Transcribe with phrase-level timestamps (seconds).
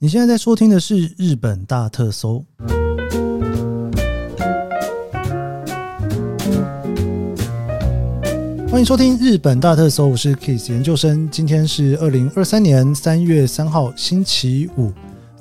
[0.00, 2.44] 你现在在收听的是日本大特搜。
[8.70, 11.28] 欢迎收听日本大特搜，我是 Kiss 研究生。
[11.28, 14.92] 今天是二零二三年三月三号，星期五。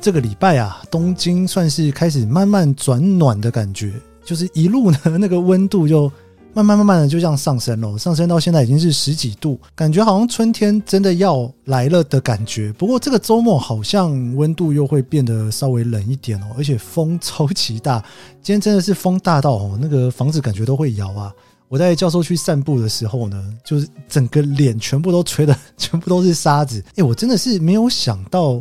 [0.02, 3.94] 这个礼拜啊，东京算是开始慢慢转暖的感觉，
[4.26, 6.12] 就是一路呢， 那个温度就。
[6.58, 12.74] 慢慢慢慢的就这样上升了，上升到现在已经是十几度，感觉好像春天真的要来了的感觉。
[12.74, 18.04] 不过这个周末好像温度又会变得稍微冷一点哦，而且风超级大。
[18.42, 21.32] 今天真的是风大到哦，那个房子感觉都会摇啊。
[21.70, 26.84] 我在教授区散步的时候呢，就是整个脸全部都吹的，全部都是沙子。
[26.96, 28.60] 诶，我真的是没有想到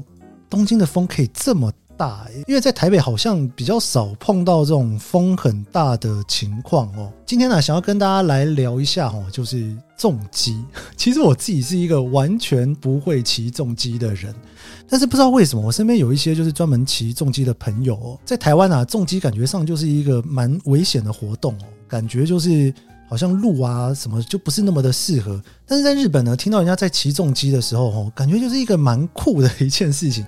[0.51, 7.13] 东京的风可以这么大，因为在台北好像比较少碰到这种风很大的情况哦。
[7.25, 10.63] 今天呢，想要跟大家来聊一下哦，就是重机。
[10.97, 14.35] 其实我自己是一个完全不会骑重机的人，
[14.89, 18.19] 但是不知道为什么，我身边有一些就是专门骑重机的朋友哦。
[18.25, 22.73] 在台湾啊，重机感觉上就是一个蛮危险的活动哦，感觉就是
[23.09, 25.41] 好像路啊什么就不是那么的适合。
[25.67, 30.25] 但是在日本呢，听到人家在骑重机的时候哦，感觉就是一个蛮酷的一件事情。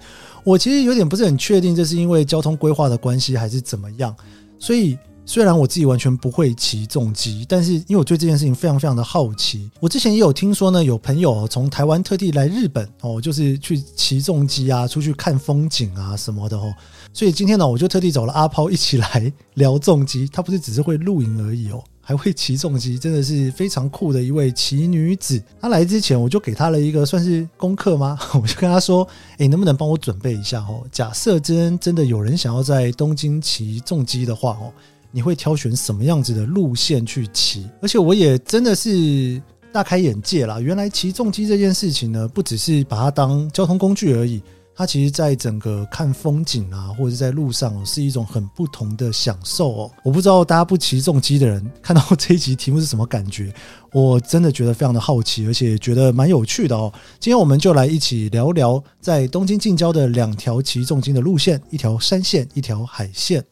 [0.49, 4.17] 我其实有点不是很确定，这是因为交通规划的关系还是怎么样。
[4.59, 4.97] 所以
[5.27, 9.71] 虽然我自己完全不会骑重机，但是因为我对这件事情非常非常的好奇。
[9.79, 16.73] 我之前也有听说呢，有朋友从台湾特地来日本哦，就是去骑重机啊，出去看风景啊什么的哦。
[17.13, 20.27] 所以今天呢，我就特地找了阿抛一起来 聊重机。
[20.33, 21.85] 他不是只是会露营而已哦。
[22.09, 25.39] 还会骑重机，真的是非常酷的一位奇女子。
[25.61, 28.19] 她来之前，我就给她了一个算是功课吗？
[28.33, 29.07] 我就跟她说
[29.37, 30.61] ：“诶，能不能帮我准备一下？
[30.63, 34.73] 哦，假设真真的有人想要在东京骑重机的话，哦，
[35.11, 37.69] 你会挑选什么样子的路线去骑？
[37.83, 39.39] 而且我也真的是
[39.71, 44.43] 大开眼界啦，原来骑重机这件事情呢，不只是把它当交通工具而已。”
[44.79, 49.91] 它其实，在整个看风景啊，或者在路上，是一种很不同的享受哦。
[50.05, 53.53] 我不知道大家不骑重机的人看到这一集题目是什么感觉？
[53.93, 56.93] 我真的觉得非常的好奇，而且觉得蛮有趣的哦。
[57.19, 63.45] 今天我们就来一起聊聊在东京近郊的两条骑重机的路线，一条山线，一条海线。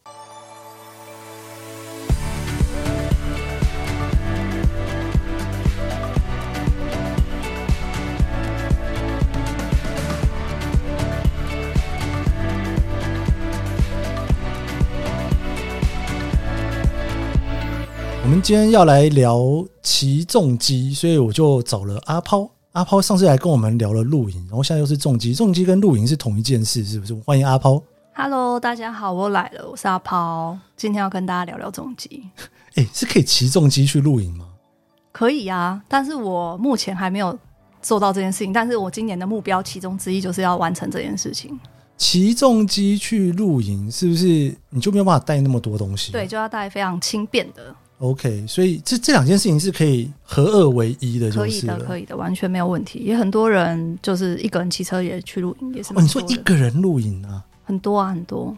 [18.27, 22.45] 我们今天要来聊骑重机，所以我就找了阿抛。
[22.73, 25.33] 阿抛上次来跟我们聊了露营，然后现在又是重机。
[25.33, 27.13] 重机跟露营是同一件事，是不是？
[27.25, 27.81] 欢迎阿抛。
[28.13, 30.59] Hello，大家好，我来了，我是阿抛。
[30.75, 32.21] 今天要跟大家聊聊重机。
[32.75, 34.45] 哎，是可以骑重机去露营吗？
[35.13, 37.39] 可以啊，但是我目前还没有
[37.81, 38.51] 做到这件事情。
[38.51, 41.57] 但是我今年的目标其中之一就是要完成这件事情。
[41.95, 46.11] 骑重机去露营，是不是你就没有办法带那么多东西？
[46.11, 47.73] 对，就要带非常轻便的。
[47.99, 52.99] OK，所以这这两件事情是可以合二为一的，可以的，可以的，完全没有问题。
[52.99, 55.93] 也很多人就是一个人骑车也去露营，也是。
[55.95, 57.43] 哦，你说一个人露营啊？
[57.63, 58.55] 很多啊，很多。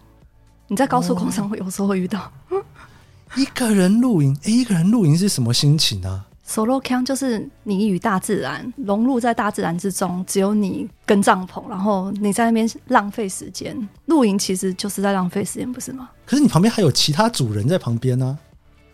[0.67, 2.29] 你在高速公路上会有时候会遇到。
[2.49, 2.61] 哦、
[3.37, 13.87] 一个人露营，哎，一个人露营是什么心情啊？Solo camp 就是你与大自然融入在大自然之中，只有你跟帐篷，然后你在那边浪费时间。
[14.07, 16.09] 露营其实就是在浪费时间，不是吗？
[16.25, 18.48] 可是你旁边还有其他主人在旁边呢、啊。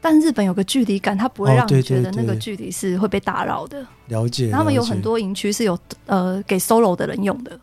[0.05, 3.83] 但日本有个距离感，它不会让你觉得那个距离是会被打扰的。
[4.09, 7.59] 了解，他们有很多营区是有呃给 solo 的人用的，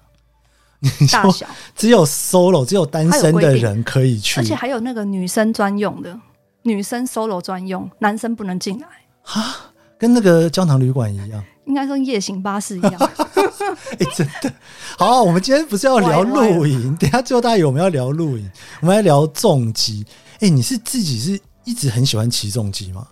[1.13, 6.19] 大小只有 solo 只有单身的人可以去，而且还有那个女生专用的，
[6.63, 8.89] 女生 solo 专用，男生不能进来
[9.23, 12.95] 哈，跟那个胶囊旅馆一样，应该说夜行巴士一样。
[13.93, 14.53] 哎、欸，真的
[14.99, 18.51] 好，我们今天不是要聊 露营，等下最后大家以为我们要聊露营，
[18.81, 20.05] 我们来聊重疾。
[20.41, 21.41] 哎、欸，你是自己是？
[21.65, 23.07] 一直很喜欢骑重机吗？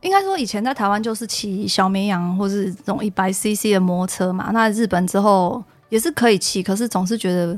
[0.00, 4.50] 应该说以前在台湾就是骑小绵羊或是这种一百 CC 的摩托车嘛。
[4.50, 7.52] 那日本之后也是可以骑，可是总是觉得，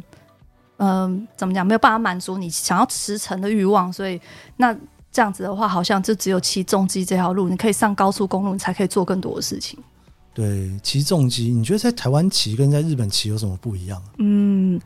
[0.79, 3.93] 嗯、呃，怎么讲，没有办法满足你想要驰骋的欲望。
[3.93, 4.21] 所以
[4.57, 4.77] 那
[5.13, 9.79] 这样子的话，好像就只有骑重机这条路，你可以上高速公路，你才可以做更多的事情。
[10.35, 14.03] 对，骑重机，你觉得在台湾骑跟在日本骑有什么不一样？
[14.19, 14.81] 嗯。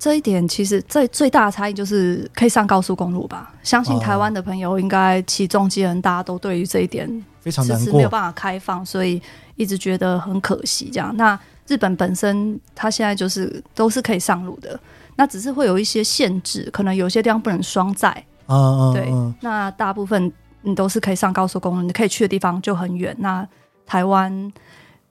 [0.00, 3.52] 这一点其实最最大的差异就是可以上高速公路吧。
[3.62, 7.06] 相信台湾的朋友应该骑重机人，大家都对于这一点
[7.42, 9.20] 非常难过，没有办法开放，所以
[9.56, 10.88] 一直觉得很可惜。
[10.90, 11.38] 这样，那
[11.68, 14.80] 日本本身它现在就是都是可以上路的，
[15.16, 18.24] 那只是会有一些限制，可能有些地方不能双载。
[18.46, 19.12] 嗯嗯，对。
[19.42, 20.32] 那大部分
[20.62, 23.14] 你都是可以上高速公路，你可以去的地方就很远。
[23.18, 23.46] 那
[23.86, 24.50] 台湾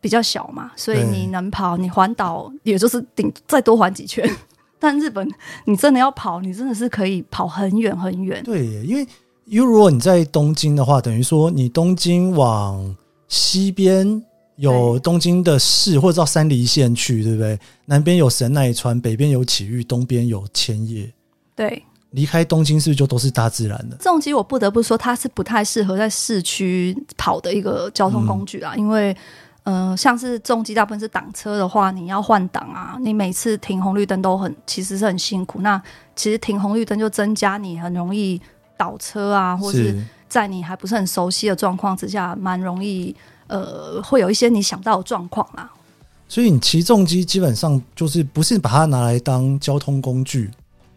[0.01, 4.27] 比较小嘛，所以你能跑，你环岛也就是顶再多环几圈。
[4.79, 5.29] 但日本
[5.65, 8.41] 你真的要跑，你真的是可以跑很远很远。
[8.43, 9.07] 对，因为
[9.45, 12.95] 因为如果你在东京的话，等于说你东京往
[13.27, 14.23] 西边
[14.55, 17.59] 有东京的市，或者到山梨县去，对不对？
[17.85, 21.11] 南边有神奈川，北边有埼玉，东边有千叶。
[21.55, 21.83] 对。
[22.11, 23.95] 离开东京是不是就都是大自然的？
[23.97, 28.73] 重机我不得不说，它是不太适合在市区跑的一个交通工具啊。
[28.75, 29.15] 嗯、因为，
[29.69, 35.62] 呃，像是重机大部分是挡车的话，你要换挡啊，你每次停红绿灯都很，其实是很辛苦。
[35.62, 35.80] 那
[36.16, 38.42] 其实停红绿灯就增加你很容易
[38.75, 45.69] 倒车啊，或是在你还不是很熟悉的状况之下，蛮容易呃，会有一些你想到的状况啦。
[46.27, 50.50] 所以你骑重机基本上就是不是把它拿来当交通工具。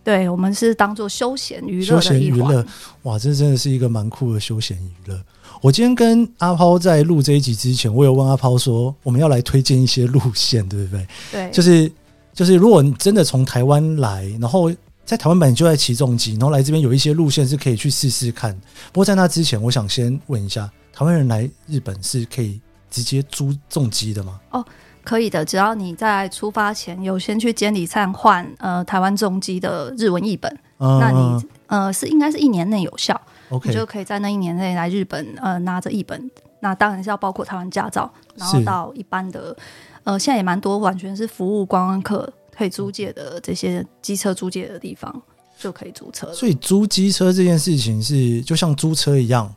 [0.05, 2.65] 对，我们是当做休闲娱乐休闲娱乐，
[3.03, 5.21] 哇，这真的是一个蛮酷的休闲娱乐。
[5.61, 11.07] 我今天跟阿抛在录这一集之前，我有问阿抛说，我们要来推荐一些路线，对不对？
[11.31, 11.91] 对，就是
[12.35, 14.73] 就是，如果你真的从台湾来，然后
[15.05, 18.53] 在台湾本来就在起重机，然后来这边有一些路线是可以去试试看。
[18.93, 22.61] 不过在那之前，我想先问一下，台湾人来日本是可以
[22.91, 24.41] 直接租重机的吗？
[24.51, 24.65] 哦。
[25.05, 33.21] 可以的，只要你在出发前有先去监理站换呃台湾重机的日文译本，嗯、那你呃是应该是一年内有效
[33.65, 39.57] 你就可以在那一年内来日本呃拿着译本，那当然是要包括台湾驾照，然后到一般的
[40.05, 45.23] 呃现在也蛮多完全是服务观光客可以租借的这些机车租借的地方
[45.59, 49.53] 就可以租车，所以租机车这件事情是就像租车一样。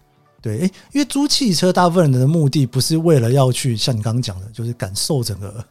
[0.46, 5.66] 对，诶，因为租汽车，大部分人的目的不是为了要去像你刚刚讲的，就是感受整个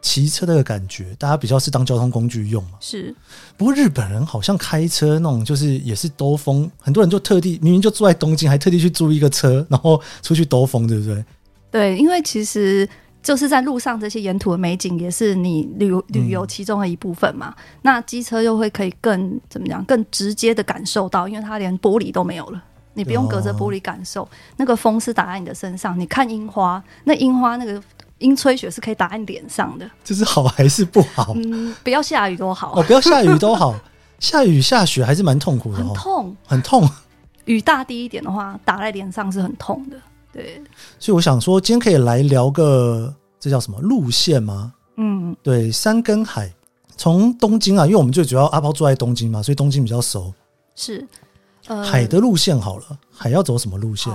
[0.00, 2.78] 骑车的感觉，大家比较是当交通工具用嘛。
[2.80, 3.14] 是，
[3.58, 11.22] 不过日本人好像开车那种，就是也是兜风，很多人就特地明明就住在东京，还特地去租一个车，然后出去兜风，对不对？
[11.70, 12.88] 对，因为其实
[13.22, 17.54] 就是在路上这些沿途的美景，也是你旅游旅游其中的一部分嘛。
[17.58, 22.64] 嗯、那机车又会可以更怎么讲，更直接的感受到，因为它连玻璃都没有了。
[22.94, 25.98] 你不用隔着玻璃感受，哦、那个风是打在你的身上。
[25.98, 27.80] 你看樱花，那樱花那个
[28.18, 29.88] 樱吹雪是可以打在你脸上的。
[30.02, 31.32] 这是好还是不好？
[31.36, 32.72] 嗯，不要下雨都好。
[32.74, 33.74] 哦，不要下雨都好，
[34.18, 36.90] 下雨下雪还是蛮痛苦的，很痛，很痛。
[37.44, 39.96] 雨大滴一点的话，打在脸上是很痛的。
[40.32, 40.60] 对，
[40.98, 44.74] 所以我想说，今天可以来聊个这叫什么路线吗？
[44.96, 46.52] 嗯，对，山跟海，
[46.96, 50.34] 从东京啊，因为我们最主要阿包住在东京嘛，所以东京比较熟。
[50.74, 51.06] 是。
[51.84, 54.12] 海的路线好了，海要走什么路线？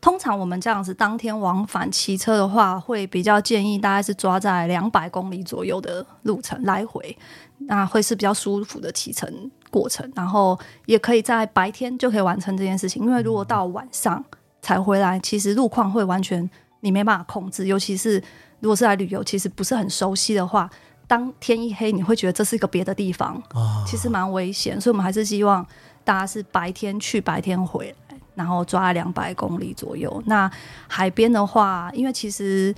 [0.00, 7.14] 通常我们这样子当天往返骑车的话，会比较建议大概是抓在两百公里左右的路程来回，
[7.58, 10.10] 那会是比较舒服的骑乘过程。
[10.14, 14.24] 然后也可以在白天就可以完成这件事情，因为如果到晚上
[14.62, 16.48] 才回来，其实路况会完全
[16.80, 17.66] 你没办法控制。
[17.66, 18.18] 尤其是
[18.60, 20.70] 如果是来旅游，其实不是很熟悉的话，
[21.06, 23.42] 当天一黑，你会觉得这是一个别的地方，
[23.86, 24.80] 其实蛮危险。
[24.80, 25.66] 所以我们还是希望。
[26.04, 30.22] 大家是白天去，白天回来，然后抓两百公里左右。
[30.26, 30.50] 那
[30.88, 32.74] 海边的话，因为其实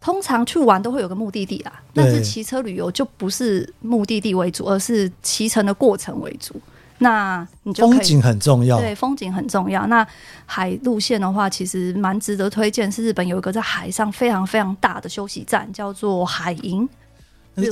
[0.00, 6.60] 通常去玩都会有个目的地啦，但是骑车旅游就不是目的地为主，而是骑乘的过程为主。
[6.98, 9.86] 那你就风景很重要，对，风景很重要。
[9.86, 10.06] 那
[10.46, 12.90] 海路线的话，其实蛮值得推荐。
[12.90, 16.88] 是日本有一个在海上非常非常大的休息站，叫做海萤，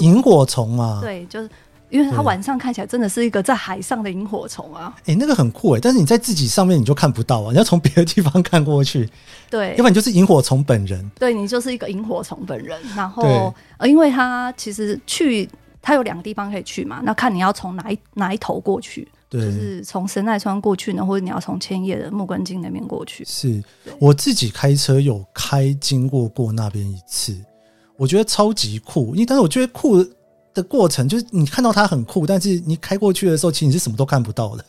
[0.00, 1.50] 萤火虫嘛，对，就是。
[1.90, 4.92] 因为它晚上看起来真的是一个在海上的萤火虫啊！
[5.00, 9.08] 哎、欸，那个很酷哎，但是你在自己上面你就看不到啊， 你要从别的地方看过去。
[9.48, 11.08] 对，要不然你就是萤火虫本人。
[11.16, 12.80] 对，你就是一个萤火虫本人。
[12.96, 15.48] 然后，呃，因为它其实去
[15.80, 19.06] 它有两个地方可以去嘛，那看你要从哪一哪一头过去。
[19.30, 23.24] 就是从神奈川过去呢，或者你要从千叶的木根津那边过去。
[23.24, 23.60] 是
[23.98, 27.36] 我自己开车有开经过过那边一次，
[27.96, 29.12] 我觉得超级酷。
[29.14, 30.04] 因为但是我觉得酷。
[30.54, 34.64] 的过程就是你看到它很酷，但是你开过去的时候，其实你是什么都看不到的。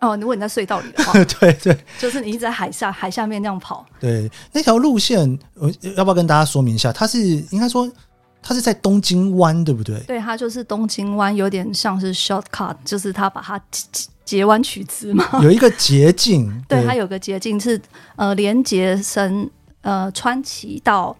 [0.00, 3.86] 哦，如果你在隧道里的话， 对对，就是你一直在海下海下面那样跑。
[4.00, 6.92] 对，那条路线，我要不要跟大家说明一下？
[6.92, 7.90] 它是应该说
[8.42, 9.98] 它是在东京湾，对不对？
[10.00, 13.60] 对，它就是东京湾，有点像是 shortcut，就是它把它
[14.24, 16.46] 截弯取直嘛，有一个捷径。
[16.68, 17.80] 对，对，它有个捷径是
[18.16, 19.48] 呃连接神
[19.82, 21.16] 呃川崎到。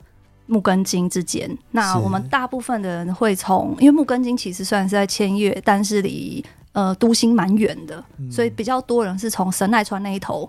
[0.52, 10.47] 木根津之间，那我们大部分的人会从，因为木根津其实虽然是在千叶，但是离呃都心蛮远的，嗯，所以比较多人是从神奈川那一头，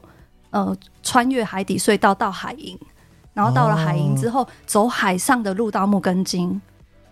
[0.49, 2.77] 呃，穿越海底隧道到海营，
[3.33, 6.61] 然后到了海营之后，哦，走海上的路到木根津，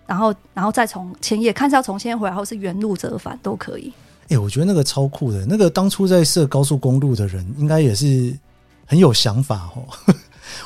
[0.06, 3.94] 然后然后再从千叶，看是要从千叶回来，或是原路折返都可以。
[4.24, 8.38] 哎，欸，我觉得那个超酷的，那个当初在设高速公路的人，应该也是
[8.86, 9.88] 很有想法哦。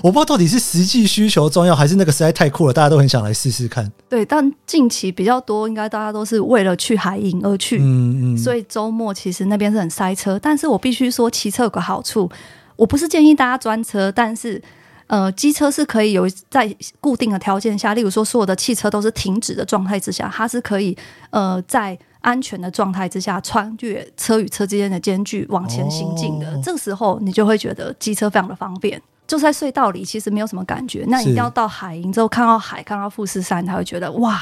[0.01, 3.91] 我不知道到底是实际需求重要，还是那个实在太酷了，大家都很想来试试看。
[4.09, 7.79] 对，但近期比较多，应该大家都是为了去海营而去。
[7.79, 8.37] 嗯嗯。
[8.37, 12.29] 所以周末其实那边是很塞车，但是我必须说，骑车有个好处，
[12.75, 14.61] 我不是建议大家专车，但是
[15.07, 20.97] 呃，机车是可以有在固定的条件下，例如说所有的汽车都是停止的状态之下，它是可以
[21.29, 21.97] 呃在。
[22.25, 28.99] 安全的状态之下，穿越车与车之间的间距往前行进的，哦、这个时候你就会觉得机车非常的方便。
[29.27, 31.03] 就在隧道里，其实没有什么感觉。
[31.07, 34.41] 那一定要到海营之后，看到海，看到富士山，才会觉得哇。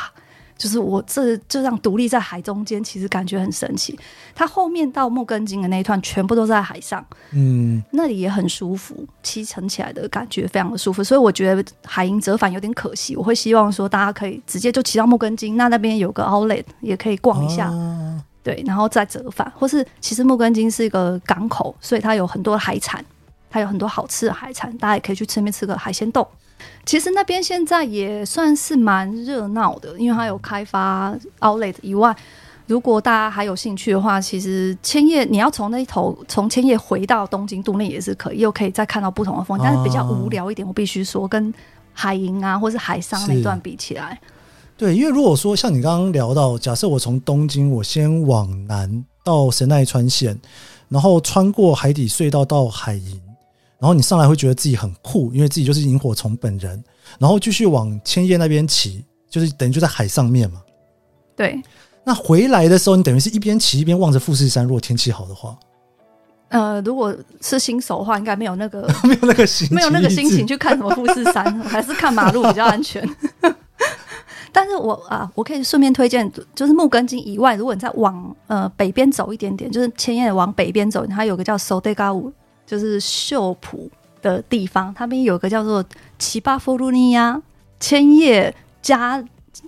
[0.55, 3.97] 就是我这就这样独立在海中间，其实感觉很神奇。
[4.35, 11.03] 它后面到木根津的那一段全部都在海上，嗯，那里也很舒服，骑乘起来的感觉非常的舒服。
[11.03, 19.51] 所以我觉得海营折返有点可惜，我会希望说大家可以直接就骑到木根津，那那边有个 Outlet 也可以逛一下，啊、对，然后再折返。
[19.57, 23.03] 或是其实木根津是一个港口，所以它有很多海产，
[23.53, 26.27] 它有很多好吃的海产，大家也可以去吃那边吃个海鲜冻。
[26.83, 32.15] 其实那边现在也算是蛮热闹的，因为它有开发 Outlet 以外，
[32.65, 40.67] 如果大家还有兴趣的话，其实千叶你要从那一头从千叶回到东京都内也是可以，又可以再看到不同的风景，但是比较无聊一点。
[40.67, 41.53] 我必须说，跟
[41.93, 44.19] 海银啊或是海上那段比起来，
[44.75, 50.39] 对，因为如果说像你刚刚聊到，假设我从东京我先往南到神奈川县，
[50.89, 53.21] 然后穿过海底隧道到海银。
[53.83, 56.81] 然后你上来会觉得自己很酷，因为自己就是萤火虫本人。
[57.19, 60.61] 然后继续往千叶那边骑，就是等于就在海上面嘛。
[61.35, 61.61] 对。
[62.05, 64.63] 那回来的时候，你等于是一边骑一边望着富士山。
[64.63, 65.57] 如果天气好的话，
[66.47, 73.05] 呃，如果是新手的话，应该没有那个 没有那个心没有那个心情去看什么富士山，还是看马路比较安全。
[74.53, 82.31] 但是我啊，我可以顺便推荐，就是木根津以外，如果你再往呃北边走一点点，就是千叶往北边走，它有个叫 Sodegawa
[82.65, 83.89] 就是秀浦
[84.21, 85.83] 的地方，它那边有个叫做
[86.17, 87.41] 奇巴佛鲁尼亚
[87.79, 89.23] 千叶加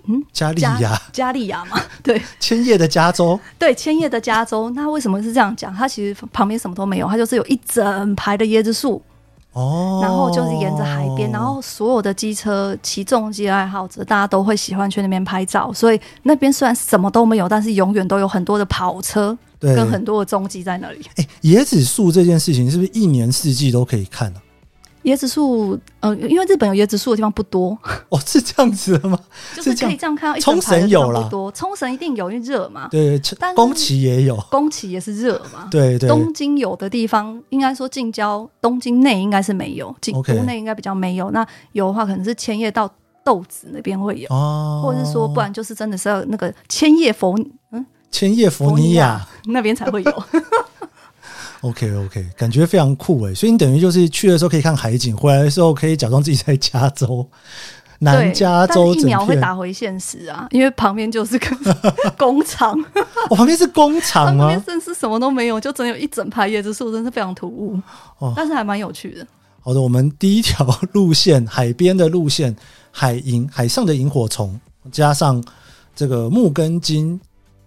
[0.06, 4.70] 嗯加利亚加利亚嘛， 对，千叶的加州，对，千叶的加州。
[4.70, 5.74] 那为什么是这样讲？
[5.74, 9.00] 它其实旁边什么都没有，它就是有一整排的椰子树
[9.52, 15.72] 哦，然后就是沿着海边，然后所有的机车骑重机爱好者，大家都会喜欢去那边拍照。
[15.72, 19.36] 所以那边虽然什么都没有，但是永远都有很多的跑车。
[19.58, 21.00] 对，跟很多的踪迹在那里。
[21.16, 24.44] 哎，椰子树这件事情是不是一年四季都可以看呢、啊？
[25.04, 27.78] 椰子树，呃，因为日本有椰子树的地方不多。
[28.10, 29.16] 哦，是这样子的吗？
[29.54, 32.88] 就是可以这样看到一冲绳有了，多冲绳一定有，因为热嘛。
[32.90, 35.68] 对，但宫崎也有，宫崎也是热嘛。
[35.70, 36.08] 对对。
[36.08, 41.30] 东京有的地方，应该说近郊，东京内应该是没有，京都内应该比较没有。
[41.30, 47.38] 那有的话，可能是千叶到豆子那边会有，哦，或者是说，不然就是真的是要那个千叶佛，
[47.70, 47.86] 嗯。
[48.16, 50.24] 千叶佛尼亚那边才会有。
[51.60, 53.34] OK OK，感觉非常酷诶。
[53.34, 57.28] 所以你等于就是去的时候可以看海景，回来的时候可以假装自己在加州，
[57.98, 58.94] 南加州。
[58.94, 61.48] 一秒会打回现实啊，因为旁边就是个
[62.16, 62.74] 工厂。
[63.28, 64.46] 我、哦、旁边是工厂吗？
[64.46, 67.78] 旁边真是什么都没有，就只有一整排椰子树，真是非常突兀。
[68.18, 69.26] 哦，但是还蛮有趣的。
[69.60, 72.56] 好的，我们第一条路线，海边的路线，
[72.90, 74.58] 海萤，海上的萤火虫，
[74.90, 75.42] 加上
[75.94, 77.20] 这个木根津。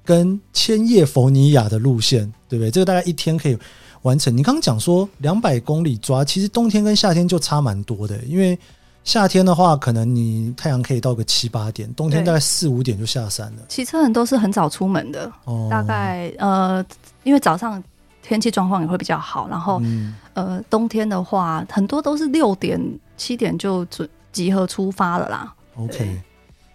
[0.10, 2.72] 跟千叶佛尼亚的路线，对不对？
[2.72, 3.56] 这个大概一天可以
[4.02, 4.36] 完成。
[4.36, 8.18] 你刚刚讲说两百公里抓，其实冬天跟夏天就差蛮多的。
[8.24, 8.58] 因为
[9.04, 13.62] 夏天的话，可能你太阳可以到个七八点，冬天大概四五点就下山了。
[13.68, 16.84] 骑车人都是很早出门的，哦、大概呃，
[17.24, 17.84] 因为早上
[18.24, 19.48] 天气状况也会比较好。
[19.48, 22.82] 然后、嗯、呃，冬天的话，很多都是六点
[23.16, 25.54] 七点就准集合出发了啦。
[25.76, 26.20] OK，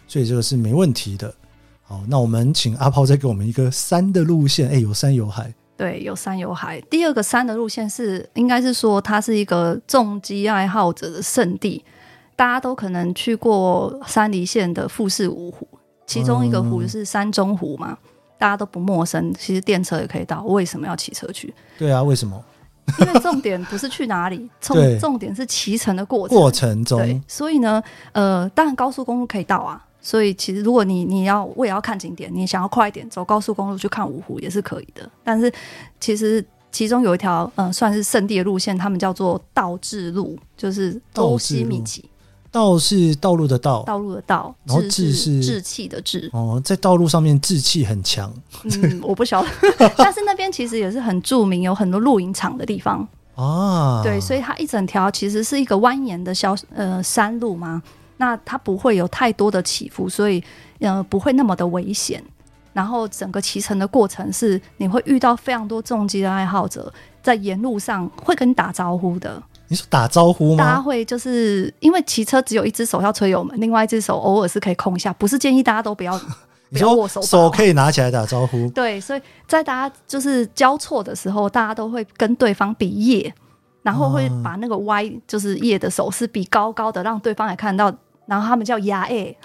[0.06, 1.34] 所以这个是没问题的。
[1.86, 4.68] 好，那我们请阿炮再给我们一个山的路线。
[4.68, 5.52] 哎、欸，有山有海。
[5.76, 6.80] 对，有山有海。
[6.82, 11.84] 第二个山的路线是，应该是说它是一个重机爱好者的圣地。
[12.36, 15.68] 大家都可能去过山梨县的富士五湖，
[16.06, 19.32] 其中一个湖是山中湖嘛，嗯、大家都不陌生。
[19.34, 21.52] 其实电车也可以到，为什么要骑车去？
[21.78, 22.42] 对啊，为什么？
[23.00, 26.36] 因为重点不是去哪里，重对重点是骑乘的过程。
[26.36, 29.84] 过程中，对，所以呢，呃，当然高速公路可以到啊。
[30.06, 35.10] 所以其实，如果你你要我也要看景点，你想要快一点走高速公路去看五湖也是可以的。
[35.24, 35.50] 但是
[35.98, 42.04] 其实其中有一条嗯、呃、算是圣地的路线，他们叫做道志路，就是周西米奇。
[42.52, 46.30] 道是道路的道，道路的道，然后志是志气的志。
[46.32, 48.32] 哦，在道路上面志气很强。
[48.62, 49.48] 嗯，我不晓得，
[49.98, 54.02] 但是那边其实也是很著名，有很多露营场的地方啊。
[54.04, 57.82] 对，所以它一整条其实是一个蜿蜒的小呃山路嘛。
[58.24, 60.42] 那它不会有太多的起伏，所以
[60.80, 62.22] 呃不会那么的危险。
[62.72, 69.40] 然后整个骑乘的过程是你会遇到非常多重机的爱好者，在沿路上会跟你打招呼的。
[69.68, 70.64] 你说打招呼吗？
[70.64, 76.20] 大家会就是因为骑车只有一只手要吹油门，另外一只手偶尔是可以空一下，不是建议大家都不要。
[76.70, 78.68] 你说手可以拿起来打招呼？
[78.70, 83.32] 对，所以在大家就是交错的时候，大家都会跟对方比耶，
[83.82, 87.94] 然后会把那个歪就是耶的手势比高高的，让对方也看到。
[88.26, 89.36] 然后他们叫牙 诶，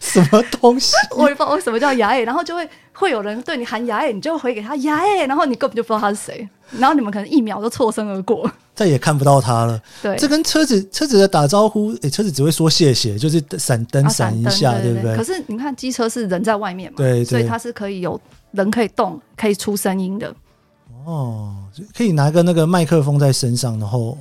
[0.00, 0.92] 什么东西？
[1.16, 2.24] 我也不知道为什么叫牙诶。
[2.24, 9.80] 然后就会会有人对你喊牙诶，你就回给他牙诶， 然后你根本就不知道他是谁，然后你们可能一秒就错身而过，再也看不到他了。
[10.02, 15.16] 对，这跟车子车子的打招呼，诶，车子只会说谢谢，就是闪灯闪一下，对不对？
[15.16, 18.20] 可是你看机车是人在外面嘛，对，所以它是可以有
[18.52, 20.34] 人可以动，可以出声音的。
[21.06, 21.54] 哦，
[21.96, 24.16] 可以拿个那个麦克风在身上，然后。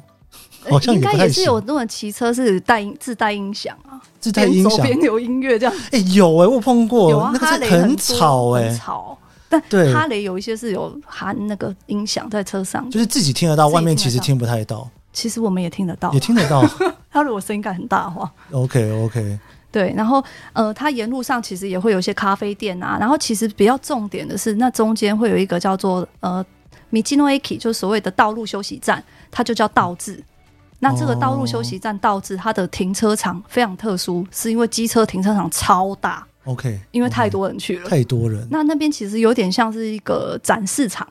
[0.70, 5.76] 好像也应该也是有那种骑车是带音自带音响啊，自带音响边有音乐这样。
[5.92, 9.18] 哎、欸，有哎、欸，我碰过，有啊，那个是很吵哎、欸，很吵。
[9.52, 14.88] 但对哈雷有一些是有含那个音响在车上，就是自己听得到，外面其实听不太到。
[15.12, 16.64] 其实我们也听得到，也听得到。
[17.10, 19.40] 他如果声音感很大的话，OK OK。
[19.72, 20.24] 对，然后
[20.54, 26.44] 呃，它沿路上其实也会有一些咖啡店啊，然后其实比较重点的是，那中间会有一个叫做呃
[26.90, 30.24] 米基诺 Eki，就是所谓的道路休息站，它就叫道字。
[30.80, 36.26] 那这个道路休息站导致它的停车场非常特殊，是因为机车停车场超大。
[36.46, 38.48] OK，因为太多人去了，okay, 太多人。
[38.50, 41.08] 那那边其实有点像是一个展示场。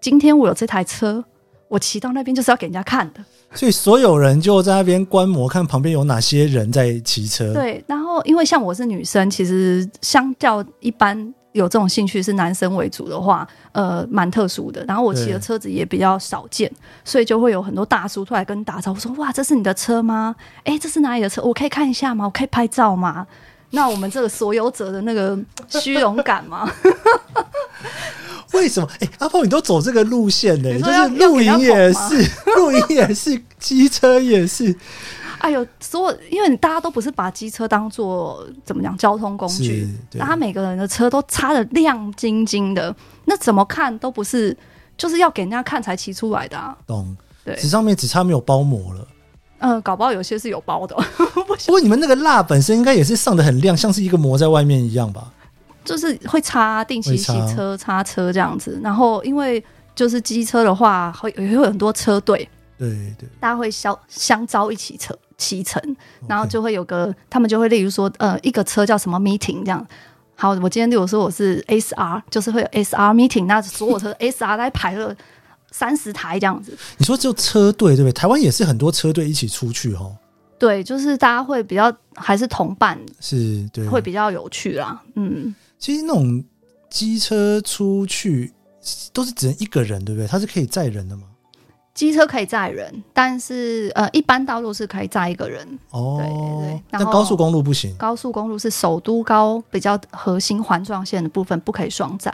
[0.00, 1.24] 今天我有这台车，
[1.68, 3.24] 我骑到那边就是要给人家看的。
[3.54, 7.52] 所以所有人就在那边观摩，看旁边有哪些人在骑车。
[7.54, 11.32] 对，然后因为像我是女生，其实相较一般。
[11.52, 14.84] 有这种兴趣是男生为主的话，呃，蛮特殊的。
[14.86, 16.70] 然后我骑的车子也比较少见，
[17.04, 20.34] 所以就会有很多大叔出来跟你打招呼，说：“哇，这是你的车吗？
[20.64, 21.42] 哎，这是哪里的车？
[21.42, 22.24] 我可以看一下吗？
[22.24, 23.26] 我可以拍照吗？”
[23.72, 25.38] 那我们这个所有者的那个
[25.68, 26.68] 虚荣感吗？
[28.52, 28.88] 为什么？
[28.98, 34.74] 哎，阿炮，你都走这个路线的，就是露营也是，露营也是，机车也是。
[35.40, 42.94] 哎呦，所有因为大家都不是把机车当做怎么讲交通工具，大家每个人的车都擦的亮晶晶的，
[43.24, 44.56] 那怎么看都不是，
[44.96, 46.76] 就是要给人家看才骑出来的啊。
[46.86, 49.08] 懂，对，只上面只差没有包膜了。
[49.58, 50.96] 嗯、呃，搞不好有些是有包的。
[51.34, 55.32] 不过你们那个蜡本身应该也是上的很亮，像是一个膜在外面一样吧？
[55.84, 58.80] 就是会擦，定期洗车擦车这样子。
[58.82, 59.62] 然后因为
[59.94, 62.48] 就是机车的话，会也会有很多车队，
[62.78, 65.14] 对对，大家会相相招一起车。
[65.40, 65.82] 骑乘，
[66.28, 69.84] 然后就会有个，他们就会例如说，呃，一个车叫什么 meeting 这样。
[70.34, 75.16] 好，我今天例如说我是 SR，就是会有 SR meeting，那所有车 SR 来排了
[75.70, 76.76] 三十台这样子。
[76.98, 78.12] 你说就车队对不对？
[78.12, 80.16] 台湾也是很多车队一起出去哦。
[80.58, 85.02] 对，就是大家会比较还是同伴，是对，会比较有趣啦。
[85.14, 86.44] 嗯，其实那种
[86.90, 88.52] 机车出去
[89.12, 90.26] 都是只能一个人，对不对？
[90.26, 91.24] 它是可以载人的吗？
[91.92, 95.66] 机车可以载人，但是呃，一般道路是可以载一个人。
[95.90, 96.82] 哦，对对对。
[96.90, 97.94] 但高速公路不行。
[97.96, 102.32] 高速公路是首都高比较核心环状线的部分，不可以双载。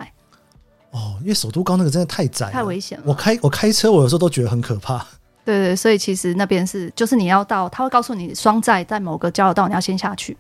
[0.93, 3.05] 哦，因为首都高那个真的太窄，太危险了。
[3.07, 4.99] 我开我开车，我有时候都觉得很可怕。
[5.45, 10.37] 对，对对，所以其实那边是，就是你要到，他会告诉你双载在某个交流道，你要先下去。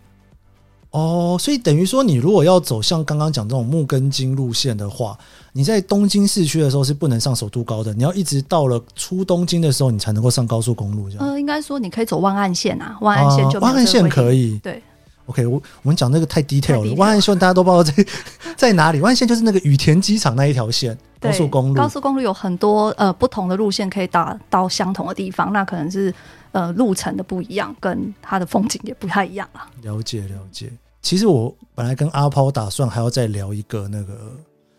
[0.90, 5.18] 哦，所以等于说，你如果要走像刚刚讲这种木根津路线的话，
[5.52, 11.10] 你在东京市区的时候是不能上首都高的，你要一直到了出东京的时候，你才能够上高速公路。
[11.10, 14.58] 这样，呃，应该说你可以走万岸线啊，万岸线就万岸线可以。
[14.62, 14.82] 对
[15.26, 18.06] ，OK，我我们讲那个太 detail 了，湾岸线大家都不知道在
[18.56, 19.00] 在哪里。
[19.00, 21.74] 湾岸线就是那个羽田机场那一条线，高速公路。
[21.74, 26.12] 高速公路有很多呃不同的路线可以打到相同的地方，那可能是
[26.52, 29.68] 呃路程的不一样，跟它的风景也不太一样啊。
[29.82, 30.70] 了解了解。
[31.02, 34.32] 其实我本来跟阿抛打算还要再聊一个那个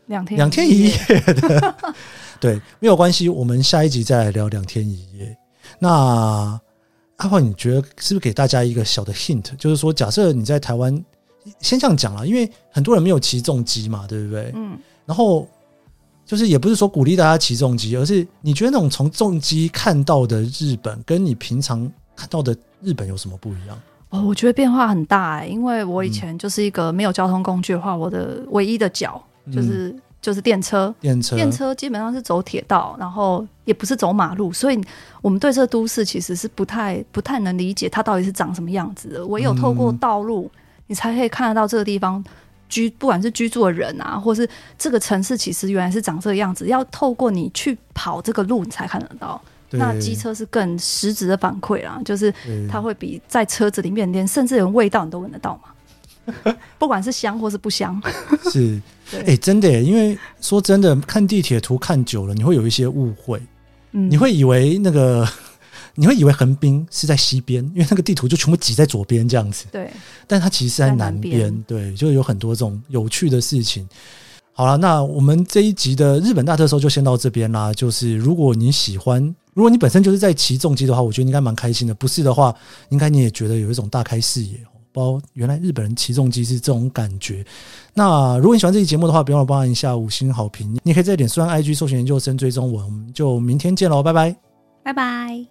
[0.08, 1.76] 两天两天一夜的，
[2.40, 5.38] 对，没有关系，我们下一集再来聊两天一夜。
[5.80, 6.60] 那
[7.18, 11.04] 阿华，你觉得是不是给大家一个小的 hint，就是说，假设你在台湾，
[11.60, 14.52] 先这样讲啦，因为很多人没有骑重机嘛，对不对？
[14.56, 14.78] 嗯。
[15.06, 15.48] 然后
[16.26, 23.80] 就是也不是说鼓励大家骑重机，而是你觉得那种从重机看到的日本，跟你平常看到的日本有什么不一样？
[24.10, 34.82] 哦，我觉得变化很大哎、欸，因为我以前就是一个没有交通工具的话，我的唯一的脚就是、嗯、就是电车，电车，电车基本上是走铁道，然后也不是走马路，所以
[35.22, 39.28] 我们对这个都市其实是不太不太能理解它到底是长什么样子的。
[39.28, 40.50] 唯有透过道路，
[40.88, 42.24] 你才可以看得到这个地方
[42.70, 46.68] 居，不管是居住的人啊，或是这个城市其实原来是长这个样子。
[46.68, 49.40] 要透过你去跑这个路，你才看得到。
[49.72, 52.34] 那机车是更实质的反馈啦，就是
[52.72, 58.02] 它会比在车子里面连甚至连味道你都闻得到嘛， 不管是香或是不香。
[58.50, 63.42] 是， 哎、欸，真的耶，因为说真的，看地铁图看久了，你会有一些误会。
[63.92, 65.28] 嗯，你会以为那个，
[65.96, 69.66] 你会以为横滨是在西边，因为那个地图就全部挤在左边这样子。
[69.72, 69.90] 对，
[70.28, 71.40] 但它其实是在南边。
[71.40, 73.88] 南边对，就有很多这种有趣的事情。
[74.54, 77.72] 好了，那我们这一集的日本大特搜就先到这边啦。
[77.74, 79.24] 就是如果你喜欢，
[79.54, 81.94] 如果你本身就是在骑重机的话，我觉得应该蛮开心的。
[81.94, 82.56] 不是的话，
[82.90, 84.58] 应该你也觉得有一种大开视野。
[84.98, 87.46] 哦，原来日本人起重机是这种感觉。
[87.94, 90.76] 那如果你喜欢这期节目的话，别忘了帮一下五星好评。
[90.84, 92.84] 你可以再点关 IG 授权研究生，追踪我。
[92.84, 94.36] 我们就明天见喽，拜拜，
[94.84, 95.46] 拜拜。